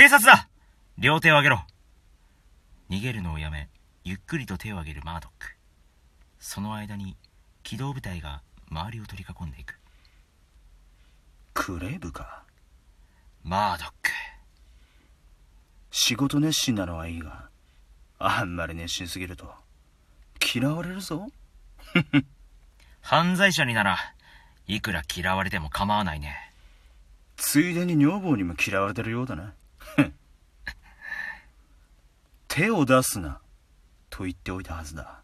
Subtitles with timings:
[0.00, 0.48] 警察だ
[0.96, 1.60] 両手を上げろ
[2.88, 3.68] 逃げるのをやめ、
[4.02, 5.48] ゆっくりと手を上げるマードック。
[6.38, 7.18] その間に、
[7.62, 8.40] 機動部隊が
[8.70, 9.78] 周りを取り囲んでいく。
[11.52, 12.44] クレーブか？
[13.44, 14.10] マードック。
[15.90, 17.50] 仕事熱心なのはいいが、
[18.18, 19.52] あんまり熱心すぎると、
[20.54, 21.28] 嫌われるぞ。
[23.02, 23.98] 犯罪者になら、
[24.66, 26.54] いくら嫌われても構わないね。
[27.36, 29.52] ついでに女房にも嫌われてるようだな。
[32.50, 33.40] 手を出すな、
[34.10, 35.22] と言っておいたはずだ。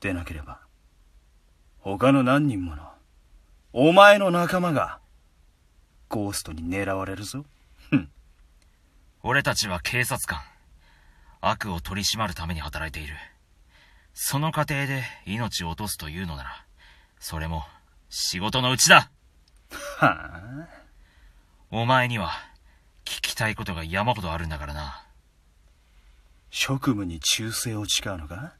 [0.00, 0.60] でなければ、
[1.78, 2.90] 他の何人もの、
[3.74, 4.98] お前の仲間が、
[6.08, 7.44] ゴーストに狙われるぞ。
[9.22, 10.40] 俺たちは警察官。
[11.42, 13.14] 悪を取り締まるために働いている。
[14.14, 16.64] その過程で命を落とすというのなら、
[17.20, 17.64] それも
[18.08, 19.10] 仕事のうちだ
[19.98, 20.68] はあ
[21.70, 22.30] お前には
[23.04, 25.02] 聞きたいことが山ほどあるんだからな。
[26.50, 28.54] 職務に忠誠を誓うのか？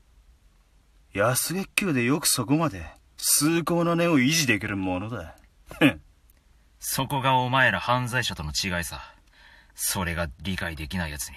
[1.12, 5.36] 安月給でよくそこまで崇高な根を維持できるものだ。
[6.78, 9.14] そこがお前ら犯罪者との違いさ。
[9.74, 11.36] それが理解できない奴に、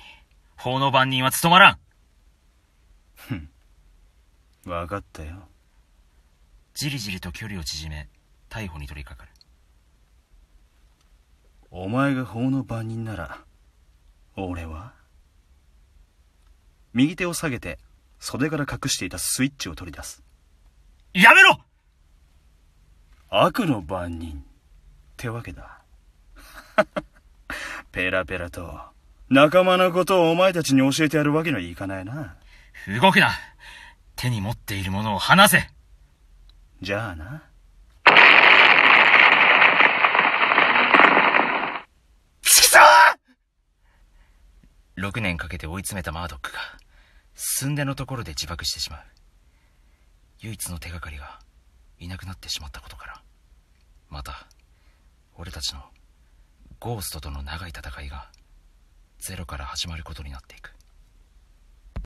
[0.55, 1.77] 法の番人は務まら
[3.35, 3.49] ん
[4.69, 5.49] わかったよ。
[6.73, 8.07] じりじりと距離を縮め、
[8.49, 9.45] 逮捕に取り掛かる。
[11.71, 13.43] お前が法の番人なら、
[14.35, 14.93] 俺は？
[16.93, 17.79] 右手を下げて、
[18.19, 20.23] 袖から隠していたスイッチを取り出す。
[21.13, 21.59] やめろ
[23.29, 24.41] 悪の番人っ
[25.17, 25.81] てわけだ。
[27.91, 28.79] ペラペラと、
[29.29, 32.35] 仲間のことをお前たちに教えてやるわけにはいかないな。
[33.01, 33.31] 動くな
[34.15, 35.69] 手に持っているものを離せ
[36.81, 37.43] じゃあな。
[42.41, 42.79] ちくしょ
[44.97, 46.59] !6 年かけて追い詰めたマードックが、
[47.41, 48.99] 寸出のところで自爆してしまう。
[50.41, 51.39] 唯一の手がかりが、
[51.97, 53.21] いなくなってしまったことから、
[54.09, 54.45] また、
[55.37, 55.81] 俺たちの、
[56.81, 58.29] ゴーストとの長い戦いが、
[59.19, 60.73] ゼロから始まることになっていく。